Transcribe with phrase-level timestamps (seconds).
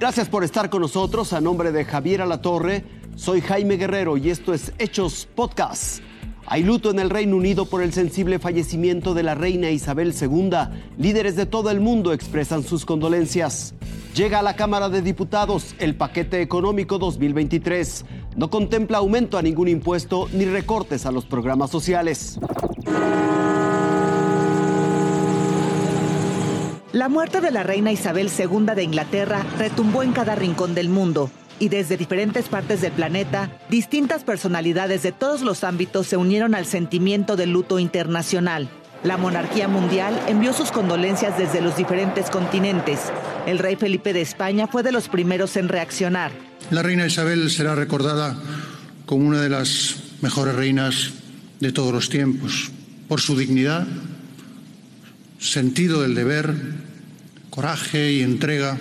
[0.00, 1.32] Gracias por estar con nosotros.
[1.32, 2.84] A nombre de Javier Alatorre,
[3.16, 6.00] soy Jaime Guerrero y esto es Hechos Podcast.
[6.46, 10.50] Hay luto en el Reino Unido por el sensible fallecimiento de la reina Isabel II.
[10.98, 13.74] Líderes de todo el mundo expresan sus condolencias.
[14.14, 18.04] Llega a la Cámara de Diputados el paquete económico 2023.
[18.36, 22.38] No contempla aumento a ningún impuesto ni recortes a los programas sociales.
[26.98, 31.30] La muerte de la reina Isabel II de Inglaterra retumbó en cada rincón del mundo
[31.60, 36.66] y desde diferentes partes del planeta, distintas personalidades de todos los ámbitos se unieron al
[36.66, 38.68] sentimiento del luto internacional.
[39.04, 42.98] La monarquía mundial envió sus condolencias desde los diferentes continentes.
[43.46, 46.32] El rey Felipe de España fue de los primeros en reaccionar.
[46.72, 48.36] La reina Isabel será recordada
[49.06, 51.12] como una de las mejores reinas
[51.60, 52.72] de todos los tiempos,
[53.06, 53.86] por su dignidad,
[55.38, 56.87] sentido del deber,
[57.58, 58.78] coraje y entrega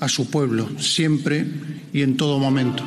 [0.00, 1.46] a su pueblo, siempre
[1.92, 2.82] y en todo momento.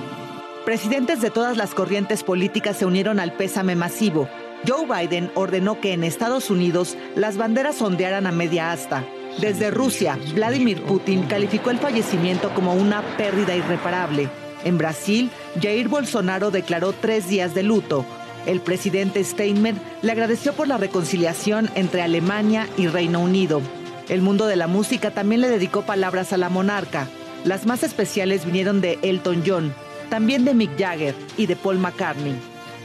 [0.65, 4.27] Presidentes de todas las corrientes políticas se unieron al pésame masivo.
[4.67, 9.05] Joe Biden ordenó que en Estados Unidos las banderas ondearan a media asta.
[9.39, 14.29] Desde Rusia, Vladimir Putin calificó el fallecimiento como una pérdida irreparable.
[14.65, 15.29] En Brasil,
[15.61, 18.05] Jair Bolsonaro declaró tres días de luto.
[18.45, 23.61] El presidente Steinmeier le agradeció por la reconciliación entre Alemania y Reino Unido.
[24.09, 27.07] El mundo de la música también le dedicó palabras a la monarca.
[27.45, 29.73] Las más especiales vinieron de Elton John,
[30.09, 32.35] también de Mick Jagger y de Paul McCartney.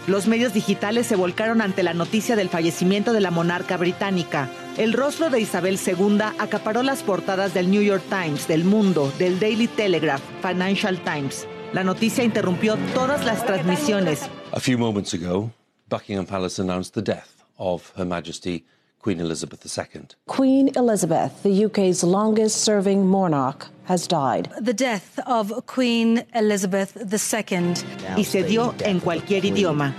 [0.06, 4.50] Los medios digitales se volcaron ante la noticia del fallecimiento de la monarca británica.
[4.77, 9.41] El rostro de Isabel II acaparó las portadas del New York Times, del Mundo, del
[9.41, 11.47] Daily Telegraph, Financial Times.
[11.72, 14.28] La noticia interrumpió todas las transmisiones.
[14.52, 15.50] A few moments ago,
[15.89, 18.67] Buckingham Palace announced the death of Her Majesty
[19.05, 20.00] Queen Elizabeth II.
[20.27, 24.48] Queen Elizabeth, the UK's longest serving monarch, has died.
[24.58, 27.74] The death of Queen Elizabeth II.
[28.17, 29.95] Y se dio en cualquier idioma.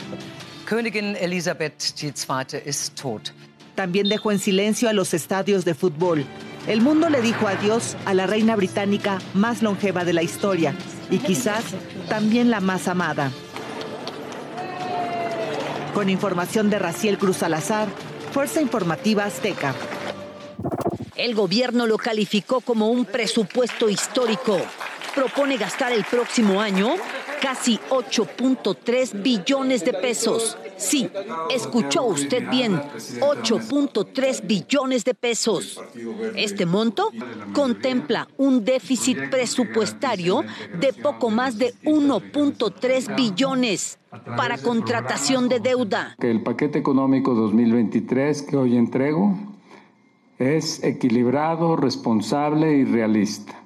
[0.66, 3.32] Königin Elisabeth II ist tot.
[3.76, 6.26] También dejó en silencio a los estadios de fútbol.
[6.68, 10.74] El mundo le dijo adiós a la reina británica más longeva de la historia
[11.12, 11.64] y quizás
[12.10, 13.32] también la más amada.
[15.94, 17.88] Con información de Raciel Cruz Salazar,
[18.36, 19.74] Fuerza Informativa Azteca.
[21.16, 24.60] El gobierno lo calificó como un presupuesto histórico.
[25.16, 26.96] Propone gastar el próximo año
[27.42, 30.58] casi 8.3 billones de pesos.
[30.78, 31.10] Sí,
[31.50, 32.74] escuchó usted bien,
[33.20, 35.82] 8.3 billones de pesos.
[36.36, 37.12] Este monto
[37.54, 40.44] contempla un déficit presupuestario
[40.80, 44.00] de poco más de 1.3 billones
[44.38, 46.16] para contratación de deuda.
[46.20, 49.38] El paquete económico 2023 que hoy entrego
[50.38, 53.62] es equilibrado, responsable y realista.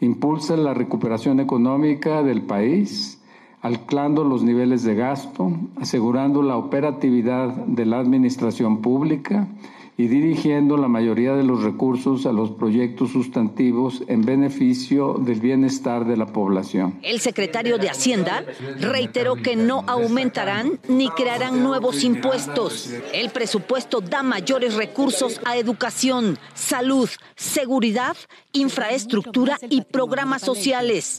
[0.00, 3.19] Impulsa la recuperación económica del país
[3.62, 9.48] anclando los niveles de gasto, asegurando la operatividad de la administración pública
[9.96, 16.06] y dirigiendo la mayoría de los recursos a los proyectos sustantivos en beneficio del bienestar
[16.06, 16.98] de la población.
[17.02, 18.44] El secretario de Hacienda
[18.80, 22.90] reiteró que no aumentarán ni crearán nuevos impuestos.
[23.12, 28.16] El presupuesto da mayores recursos a educación, salud, seguridad,
[28.52, 31.18] infraestructura y programas sociales.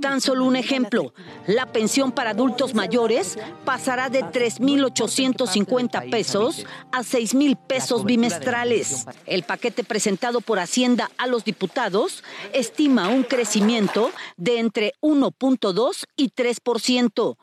[0.00, 1.12] Tan solo un ejemplo,
[1.46, 9.06] la pensión para adultos mayores pasará de 3.850 pesos a 6.000 pesos bimestrales.
[9.26, 12.22] El paquete presentado por Hacienda a los diputados
[12.52, 17.36] estima un crecimiento de entre 1.2 y 3%.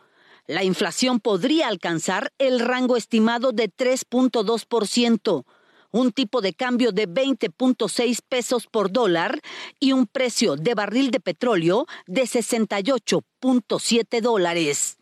[0.48, 5.46] La inflación podría alcanzar el rango estimado de 3.2%,
[5.92, 9.40] un tipo de cambio de 20.6 pesos por dólar
[9.80, 14.98] y un precio de barril de petróleo de 68.7 dólares.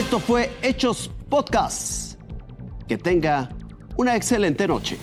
[0.00, 2.16] Esto fue Hechos Podcasts.
[2.88, 3.50] Que tenga
[3.98, 4.96] una excelente noche.